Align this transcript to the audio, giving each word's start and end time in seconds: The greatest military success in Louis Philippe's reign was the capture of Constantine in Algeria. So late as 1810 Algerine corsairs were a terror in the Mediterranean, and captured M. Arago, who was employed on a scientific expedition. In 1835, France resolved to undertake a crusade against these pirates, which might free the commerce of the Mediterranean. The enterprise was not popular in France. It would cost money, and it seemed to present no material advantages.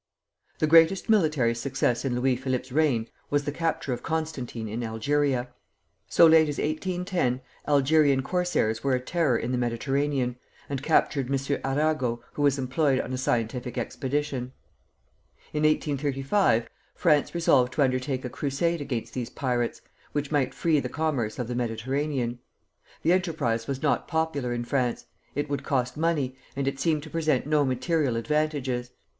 The 0.57 0.65
greatest 0.65 1.09
military 1.09 1.53
success 1.53 2.03
in 2.03 2.15
Louis 2.15 2.35
Philippe's 2.35 2.71
reign 2.71 3.07
was 3.29 3.43
the 3.43 3.51
capture 3.51 3.93
of 3.93 4.01
Constantine 4.01 4.67
in 4.67 4.81
Algeria. 4.83 5.49
So 6.09 6.25
late 6.25 6.49
as 6.49 6.57
1810 6.57 7.41
Algerine 7.67 8.23
corsairs 8.23 8.83
were 8.83 8.95
a 8.95 8.99
terror 8.99 9.37
in 9.37 9.51
the 9.51 9.59
Mediterranean, 9.59 10.37
and 10.67 10.81
captured 10.81 11.31
M. 11.31 11.37
Arago, 11.63 12.23
who 12.33 12.41
was 12.41 12.57
employed 12.57 12.99
on 12.99 13.13
a 13.13 13.17
scientific 13.19 13.77
expedition. 13.77 14.53
In 15.53 15.61
1835, 15.61 16.67
France 16.95 17.35
resolved 17.35 17.71
to 17.73 17.83
undertake 17.83 18.25
a 18.25 18.29
crusade 18.31 18.81
against 18.81 19.13
these 19.13 19.29
pirates, 19.29 19.83
which 20.13 20.31
might 20.31 20.55
free 20.55 20.79
the 20.79 20.89
commerce 20.89 21.37
of 21.37 21.47
the 21.47 21.53
Mediterranean. 21.53 22.39
The 23.03 23.13
enterprise 23.13 23.67
was 23.67 23.83
not 23.83 24.07
popular 24.07 24.51
in 24.51 24.63
France. 24.63 25.05
It 25.35 25.47
would 25.47 25.61
cost 25.63 25.95
money, 25.95 26.35
and 26.55 26.67
it 26.67 26.79
seemed 26.79 27.03
to 27.03 27.11
present 27.11 27.45
no 27.45 27.63
material 27.63 28.15
advantages. 28.15 28.89